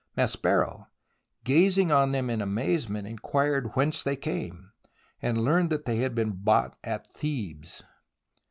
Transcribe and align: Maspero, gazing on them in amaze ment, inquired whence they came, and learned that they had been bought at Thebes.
Maspero, 0.17 0.87
gazing 1.43 1.91
on 1.91 2.11
them 2.11 2.31
in 2.31 2.41
amaze 2.41 2.89
ment, 2.89 3.05
inquired 3.05 3.75
whence 3.75 4.01
they 4.01 4.15
came, 4.15 4.71
and 5.21 5.43
learned 5.45 5.69
that 5.69 5.85
they 5.85 5.97
had 5.97 6.15
been 6.15 6.31
bought 6.31 6.75
at 6.83 7.07
Thebes. 7.11 7.83